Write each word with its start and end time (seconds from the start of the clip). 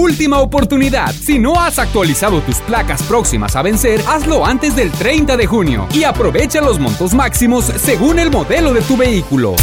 Última 0.00 0.40
oportunidad. 0.40 1.12
Si 1.12 1.38
no 1.38 1.60
has 1.60 1.78
actualizado 1.78 2.40
tus 2.40 2.56
placas 2.60 3.02
próximas 3.02 3.54
a 3.54 3.60
vencer, 3.60 4.00
hazlo 4.08 4.46
antes 4.46 4.74
del 4.74 4.90
30 4.90 5.36
de 5.36 5.46
junio 5.46 5.86
y 5.92 6.04
aprovecha 6.04 6.62
los 6.62 6.78
montos 6.78 7.12
máximos 7.12 7.66
según 7.66 8.18
el 8.18 8.30
modelo 8.30 8.72
de 8.72 8.80
tu 8.80 8.96
vehículo. 8.96 9.56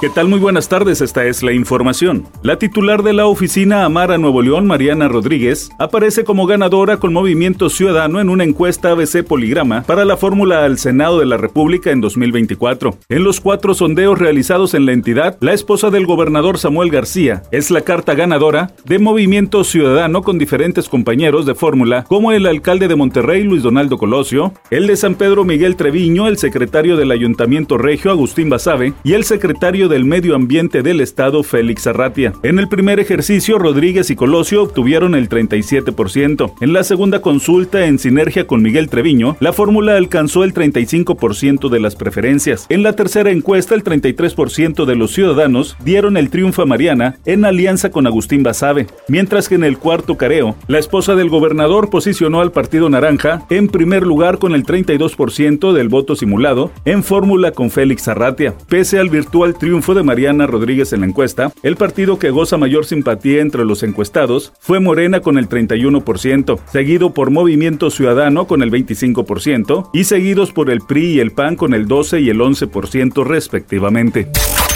¿Qué 0.00 0.10
tal? 0.10 0.26
Muy 0.28 0.40
buenas 0.40 0.68
tardes, 0.68 1.00
esta 1.00 1.24
es 1.24 1.44
la 1.44 1.52
información. 1.52 2.26
La 2.42 2.58
titular 2.58 3.04
de 3.04 3.12
la 3.12 3.26
oficina 3.26 3.84
Amara 3.84 4.18
Nuevo 4.18 4.42
León, 4.42 4.66
Mariana 4.66 5.06
Rodríguez, 5.06 5.70
aparece 5.78 6.24
como 6.24 6.46
ganadora 6.46 6.98
con 6.98 7.12
Movimiento 7.12 7.70
Ciudadano 7.70 8.20
en 8.20 8.28
una 8.28 8.44
encuesta 8.44 8.90
ABC 8.90 9.24
Poligrama 9.24 9.84
para 9.84 10.04
la 10.04 10.16
fórmula 10.16 10.64
al 10.64 10.78
Senado 10.78 11.20
de 11.20 11.26
la 11.26 11.36
República 11.36 11.92
en 11.92 12.00
2024. 12.00 12.98
En 13.08 13.24
los 13.24 13.40
cuatro 13.40 13.72
sondeos 13.72 14.18
realizados 14.18 14.74
en 14.74 14.84
la 14.84 14.92
entidad, 14.92 15.38
la 15.40 15.52
esposa 15.52 15.90
del 15.90 16.04
gobernador 16.04 16.58
Samuel 16.58 16.90
García 16.90 17.44
es 17.52 17.70
la 17.70 17.82
carta 17.82 18.14
ganadora 18.14 18.72
de 18.84 18.98
Movimiento 18.98 19.62
Ciudadano 19.62 19.83
con 20.22 20.38
diferentes 20.38 20.88
compañeros 20.88 21.46
de 21.46 21.54
fórmula 21.54 22.04
como 22.04 22.32
el 22.32 22.46
alcalde 22.46 22.88
de 22.88 22.96
Monterrey, 22.96 23.42
Luis 23.42 23.62
Donaldo 23.62 23.96
Colosio, 23.96 24.52
el 24.70 24.86
de 24.86 24.96
San 24.96 25.14
Pedro 25.14 25.44
Miguel 25.44 25.76
Treviño, 25.76 26.28
el 26.28 26.36
secretario 26.36 26.98
del 26.98 27.10
Ayuntamiento 27.10 27.78
Regio, 27.78 28.10
Agustín 28.10 28.50
Basabe, 28.50 28.92
y 29.02 29.14
el 29.14 29.24
secretario 29.24 29.88
de 29.88 29.94
del 29.94 30.04
Medio 30.04 30.34
Ambiente 30.34 30.82
del 30.82 31.00
Estado, 31.00 31.44
Félix 31.44 31.86
Arratia. 31.86 32.32
En 32.42 32.58
el 32.58 32.66
primer 32.66 32.98
ejercicio, 32.98 33.60
Rodríguez 33.60 34.10
y 34.10 34.16
Colosio 34.16 34.64
obtuvieron 34.64 35.14
el 35.14 35.28
37%. 35.28 36.54
En 36.60 36.72
la 36.72 36.82
segunda 36.82 37.22
consulta, 37.22 37.86
en 37.86 38.00
sinergia 38.00 38.48
con 38.48 38.60
Miguel 38.60 38.88
Treviño, 38.88 39.36
la 39.38 39.52
fórmula 39.52 39.96
alcanzó 39.96 40.42
el 40.42 40.52
35% 40.52 41.68
de 41.68 41.78
las 41.78 41.94
preferencias. 41.94 42.66
En 42.70 42.82
la 42.82 42.94
tercera 42.94 43.30
encuesta, 43.30 43.76
el 43.76 43.84
33% 43.84 44.84
de 44.84 44.96
los 44.96 45.12
ciudadanos 45.12 45.76
dieron 45.84 46.16
el 46.16 46.28
triunfo 46.28 46.62
a 46.62 46.66
Mariana 46.66 47.14
en 47.24 47.44
alianza 47.44 47.92
con 47.92 48.08
Agustín 48.08 48.42
Basabe, 48.42 48.88
mientras 49.06 49.48
que 49.48 49.54
en 49.54 49.62
el 49.64 49.78
cuarto 49.78 50.16
careo, 50.16 50.56
la 50.68 50.78
esposa 50.78 51.14
del 51.14 51.28
gobernador 51.28 51.90
posicionó 51.90 52.40
al 52.40 52.52
Partido 52.52 52.88
Naranja 52.88 53.46
en 53.50 53.68
primer 53.68 54.04
lugar 54.04 54.38
con 54.38 54.54
el 54.54 54.64
32% 54.64 55.72
del 55.72 55.88
voto 55.88 56.16
simulado 56.16 56.70
en 56.84 57.02
fórmula 57.02 57.52
con 57.52 57.70
Félix 57.70 58.08
Arratia. 58.08 58.54
Pese 58.68 58.98
al 58.98 59.08
virtual 59.08 59.54
triunfo 59.54 59.94
de 59.94 60.02
Mariana 60.02 60.46
Rodríguez 60.46 60.92
en 60.92 61.00
la 61.00 61.06
encuesta, 61.06 61.52
el 61.62 61.76
partido 61.76 62.18
que 62.18 62.30
goza 62.30 62.56
mayor 62.56 62.84
simpatía 62.84 63.40
entre 63.40 63.64
los 63.64 63.82
encuestados 63.82 64.52
fue 64.60 64.80
Morena 64.80 65.20
con 65.20 65.38
el 65.38 65.48
31%, 65.48 66.58
seguido 66.70 67.14
por 67.14 67.30
Movimiento 67.30 67.90
Ciudadano 67.90 68.46
con 68.46 68.62
el 68.62 68.70
25% 68.70 69.90
y 69.92 70.04
seguidos 70.04 70.52
por 70.52 70.70
el 70.70 70.80
PRI 70.80 71.14
y 71.14 71.20
el 71.20 71.32
PAN 71.32 71.56
con 71.56 71.74
el 71.74 71.86
12 71.86 72.20
y 72.20 72.30
el 72.30 72.40
11% 72.40 73.24
respectivamente 73.24 74.30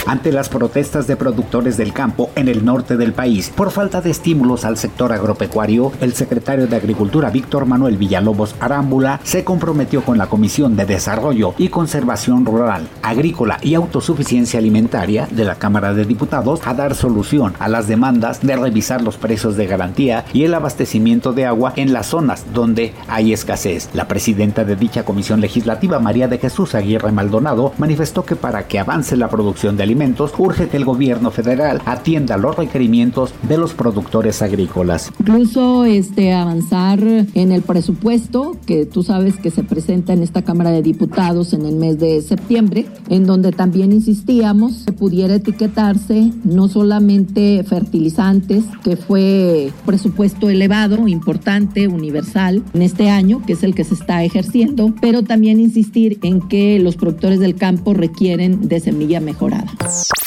ante 0.08 0.32
las 0.32 0.48
protestas 0.48 1.06
de 1.06 1.16
productores 1.16 1.76
del 1.76 1.92
campo 1.92 2.30
en 2.34 2.48
el 2.48 2.64
norte 2.64 2.96
del 2.96 3.12
país 3.12 3.52
por 3.54 3.70
falta 3.70 4.00
de 4.00 4.10
estímulos 4.10 4.64
al 4.64 4.78
sector 4.78 5.12
agropecuario, 5.12 5.92
el 6.00 6.14
secretario 6.14 6.66
de 6.66 6.76
Agricultura 6.76 7.28
Víctor 7.28 7.66
Manuel 7.66 7.98
Villalobos 7.98 8.54
Arámbula 8.58 9.20
se 9.22 9.44
comprometió 9.44 10.02
con 10.02 10.16
la 10.16 10.26
Comisión 10.26 10.76
de 10.76 10.86
Desarrollo 10.86 11.54
y 11.58 11.68
Conservación 11.68 12.46
Rural, 12.46 12.88
Agrícola 13.02 13.58
y 13.60 13.74
Autosuficiencia 13.74 14.58
Alimentaria 14.58 15.28
de 15.30 15.44
la 15.44 15.56
Cámara 15.56 15.92
de 15.92 16.06
Diputados 16.06 16.60
a 16.64 16.72
dar 16.72 16.94
solución 16.94 17.52
a 17.58 17.68
las 17.68 17.86
demandas 17.86 18.40
de 18.40 18.56
revisar 18.56 19.02
los 19.02 19.18
precios 19.18 19.56
de 19.56 19.66
garantía 19.66 20.24
y 20.32 20.44
el 20.44 20.54
abastecimiento 20.54 21.34
de 21.34 21.44
agua 21.44 21.74
en 21.76 21.92
las 21.92 22.06
zonas 22.06 22.46
donde 22.54 22.94
hay 23.08 23.34
escasez. 23.34 23.90
La 23.92 24.08
presidenta 24.08 24.64
de 24.64 24.74
dicha 24.74 25.04
comisión 25.04 25.42
legislativa, 25.42 25.98
María 25.98 26.28
de 26.28 26.38
Jesús 26.38 26.74
Aguirre 26.74 27.12
Maldonado, 27.12 27.74
manifestó 27.76 28.24
que 28.24 28.36
para 28.36 28.66
que 28.66 28.78
avance 28.78 29.14
la 29.14 29.28
producción 29.28 29.76
de 29.76 29.82
alimentos, 29.82 29.97
urge 30.38 30.68
que 30.68 30.76
el 30.76 30.84
gobierno 30.84 31.30
federal 31.30 31.82
atienda 31.84 32.36
los 32.36 32.56
requerimientos 32.56 33.34
de 33.48 33.58
los 33.58 33.74
productores 33.74 34.42
agrícolas. 34.42 35.10
Incluso 35.18 35.84
este, 35.84 36.32
avanzar 36.32 37.00
en 37.02 37.52
el 37.52 37.62
presupuesto 37.62 38.56
que 38.66 38.86
tú 38.86 39.02
sabes 39.02 39.36
que 39.36 39.50
se 39.50 39.64
presenta 39.64 40.12
en 40.12 40.22
esta 40.22 40.42
Cámara 40.42 40.70
de 40.70 40.82
Diputados 40.82 41.52
en 41.52 41.66
el 41.66 41.76
mes 41.76 41.98
de 41.98 42.22
septiembre, 42.22 42.86
en 43.08 43.26
donde 43.26 43.50
también 43.52 43.92
insistíamos 43.92 44.84
que 44.86 44.92
pudiera 44.92 45.34
etiquetarse 45.34 46.32
no 46.44 46.68
solamente 46.68 47.64
fertilizantes, 47.64 48.64
que 48.84 48.96
fue 48.96 49.72
presupuesto 49.84 50.48
elevado, 50.48 51.08
importante, 51.08 51.88
universal 51.88 52.62
en 52.72 52.82
este 52.82 53.10
año, 53.10 53.42
que 53.46 53.54
es 53.54 53.62
el 53.62 53.74
que 53.74 53.84
se 53.84 53.94
está 53.94 54.22
ejerciendo, 54.22 54.94
pero 55.00 55.22
también 55.22 55.60
insistir 55.60 56.18
en 56.22 56.40
que 56.48 56.78
los 56.78 56.96
productores 56.96 57.40
del 57.40 57.56
campo 57.56 57.94
requieren 57.94 58.68
de 58.68 58.80
semilla 58.80 59.20
mejorada. 59.20 59.66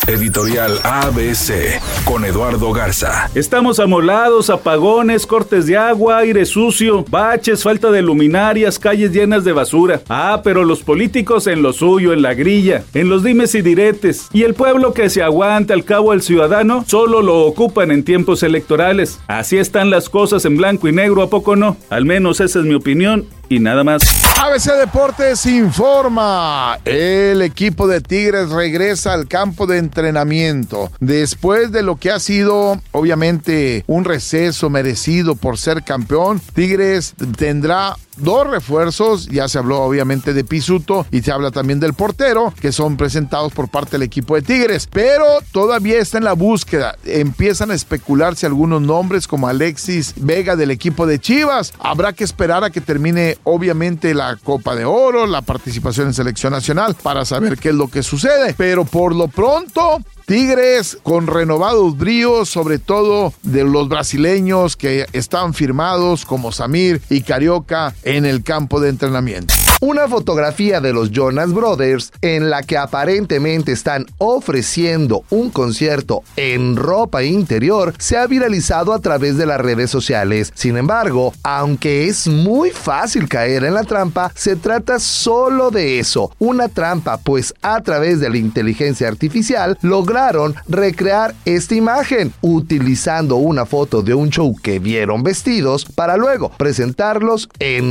Editorial 0.07 0.79
ABC 0.83 1.79
con 2.05 2.25
Eduardo 2.25 2.73
Garza. 2.73 3.29
Estamos 3.35 3.79
amolados, 3.79 4.49
apagones, 4.49 5.27
cortes 5.27 5.67
de 5.67 5.77
agua, 5.77 6.17
aire 6.17 6.45
sucio, 6.45 7.05
baches, 7.07 7.63
falta 7.63 7.91
de 7.91 8.01
luminarias, 8.01 8.79
calles 8.79 9.11
llenas 9.11 9.43
de 9.43 9.53
basura. 9.53 10.01
Ah, 10.09 10.41
pero 10.43 10.63
los 10.63 10.83
políticos 10.83 11.47
en 11.47 11.61
lo 11.61 11.73
suyo, 11.73 12.13
en 12.13 12.21
la 12.21 12.33
grilla, 12.33 12.83
en 12.93 13.09
los 13.09 13.23
dimes 13.23 13.53
y 13.55 13.61
diretes. 13.61 14.27
Y 14.33 14.43
el 14.43 14.53
pueblo 14.53 14.93
que 14.93 15.09
se 15.09 15.21
aguanta 15.21 15.73
al 15.73 15.85
cabo 15.85 16.11
al 16.11 16.21
ciudadano 16.21 16.83
solo 16.87 17.21
lo 17.21 17.45
ocupan 17.45 17.91
en 17.91 18.03
tiempos 18.03 18.43
electorales. 18.43 19.19
Así 19.27 19.57
están 19.57 19.89
las 19.89 20.09
cosas 20.09 20.43
en 20.45 20.57
blanco 20.57 20.87
y 20.87 20.91
negro, 20.91 21.21
¿a 21.21 21.29
poco 21.29 21.55
no? 21.55 21.77
Al 21.89 22.05
menos 22.05 22.39
esa 22.39 22.59
es 22.59 22.65
mi 22.65 22.73
opinión 22.73 23.27
y 23.51 23.59
nada 23.59 23.83
más. 23.83 24.01
ABC 24.41 24.71
Deportes 24.79 25.45
informa. 25.45 26.79
El 26.85 27.41
equipo 27.41 27.87
de 27.87 28.01
Tigres 28.01 28.49
regresa 28.49 29.13
al 29.13 29.27
campo 29.27 29.50
de 29.67 29.77
entrenamiento. 29.77 30.91
Después 30.99 31.71
de 31.71 31.83
lo 31.83 31.97
que 31.97 32.11
ha 32.11 32.19
sido, 32.19 32.81
obviamente, 32.91 33.83
un 33.87 34.05
receso 34.05 34.69
merecido 34.69 35.35
por 35.35 35.57
ser 35.57 35.83
campeón, 35.83 36.41
Tigres 36.53 37.13
tendrá 37.37 37.97
dos 38.21 38.49
refuerzos, 38.49 39.27
ya 39.27 39.47
se 39.47 39.57
habló 39.57 39.81
obviamente 39.81 40.33
de 40.33 40.43
Pisuto 40.43 41.05
y 41.11 41.21
se 41.21 41.31
habla 41.31 41.51
también 41.51 41.79
del 41.79 41.93
portero, 41.93 42.53
que 42.59 42.71
son 42.71 42.97
presentados 42.97 43.53
por 43.53 43.69
parte 43.69 43.91
del 43.91 44.03
equipo 44.03 44.35
de 44.35 44.41
Tigres, 44.41 44.87
pero 44.91 45.25
todavía 45.51 45.99
está 45.99 46.17
en 46.17 46.23
la 46.23 46.33
búsqueda. 46.33 46.95
Empiezan 47.05 47.71
a 47.71 47.75
especularse 47.75 48.45
algunos 48.45 48.81
nombres 48.81 49.27
como 49.27 49.47
Alexis 49.47 50.13
Vega 50.17 50.55
del 50.55 50.71
equipo 50.71 51.05
de 51.05 51.19
Chivas. 51.19 51.73
Habrá 51.79 52.13
que 52.13 52.23
esperar 52.23 52.63
a 52.63 52.69
que 52.69 52.81
termine 52.81 53.37
obviamente 53.43 54.13
la 54.13 54.37
Copa 54.37 54.75
de 54.75 54.85
Oro, 54.85 55.25
la 55.25 55.41
participación 55.41 56.07
en 56.07 56.13
selección 56.13 56.53
nacional 56.53 56.95
para 57.01 57.25
saber 57.25 57.57
qué 57.57 57.69
es 57.69 57.75
lo 57.75 57.87
que 57.87 58.03
sucede, 58.03 58.53
pero 58.57 58.85
por 58.85 59.15
lo 59.15 59.27
pronto 59.27 59.99
Tigres 60.25 60.97
con 61.03 61.27
renovados 61.27 61.97
bríos, 61.97 62.47
sobre 62.47 62.79
todo 62.79 63.33
de 63.43 63.63
los 63.63 63.89
brasileños 63.89 64.77
que 64.77 65.05
están 65.11 65.53
firmados 65.53 66.25
como 66.25 66.51
Samir 66.53 67.01
y 67.09 67.21
Carioca 67.21 67.93
en 68.11 68.25
el 68.25 68.43
campo 68.43 68.81
de 68.81 68.89
entrenamiento 68.89 69.53
una 69.81 70.07
fotografía 70.07 70.79
de 70.79 70.93
los 70.93 71.09
Jonas 71.09 71.51
Brothers 71.51 72.13
en 72.21 72.51
la 72.51 72.61
que 72.61 72.77
aparentemente 72.77 73.71
están 73.71 74.05
ofreciendo 74.19 75.23
un 75.31 75.49
concierto 75.49 76.21
en 76.35 76.75
ropa 76.75 77.23
interior 77.23 77.91
se 77.97 78.15
ha 78.15 78.27
viralizado 78.27 78.93
a 78.93 78.99
través 78.99 79.37
de 79.37 79.47
las 79.47 79.59
redes 79.59 79.89
sociales. 79.89 80.51
Sin 80.53 80.77
embargo, 80.77 81.33
aunque 81.41 82.07
es 82.07 82.27
muy 82.27 82.69
fácil 82.69 83.27
caer 83.27 83.63
en 83.63 83.73
la 83.73 83.83
trampa, 83.83 84.31
se 84.35 84.55
trata 84.55 84.99
solo 84.99 85.71
de 85.71 85.97
eso, 85.97 86.31
una 86.37 86.69
trampa, 86.69 87.17
pues 87.17 87.51
a 87.63 87.81
través 87.81 88.19
de 88.19 88.29
la 88.29 88.37
inteligencia 88.37 89.07
artificial 89.07 89.79
lograron 89.81 90.53
recrear 90.67 91.33
esta 91.45 91.73
imagen 91.73 92.31
utilizando 92.41 93.37
una 93.37 93.65
foto 93.65 94.03
de 94.03 94.13
un 94.13 94.29
show 94.29 94.55
que 94.61 94.77
vieron 94.77 95.23
vestidos 95.23 95.85
para 95.85 96.17
luego 96.17 96.51
presentarlos 96.51 97.49
en 97.57 97.90